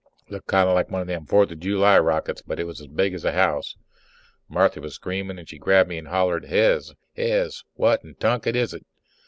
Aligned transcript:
Looked 0.29 0.47
kind 0.47 0.67
of 0.67 0.73
like 0.73 0.89
one 0.89 1.01
of 1.01 1.05
them 1.05 1.27
Fourth 1.27 1.51
of 1.51 1.59
July 1.59 1.97
skyrockets, 1.97 2.41
but 2.41 2.59
it 2.59 2.63
was 2.63 2.87
big 2.87 3.13
as 3.13 3.23
a 3.23 3.33
house. 3.33 3.75
Marthy 4.49 4.79
was 4.79 4.95
screaming 4.95 5.37
and 5.37 5.47
she 5.47 5.59
grabbed 5.59 5.89
me 5.89 5.99
and 5.99 6.07
hollered, 6.07 6.45
"Hez! 6.45 6.95
Hez, 7.15 7.63
what 7.75 8.03
in 8.03 8.15
tunket 8.15 8.55
is 8.55 8.73
it?" 8.73 8.83